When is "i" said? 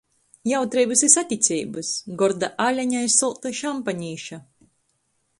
1.07-1.09, 3.09-3.11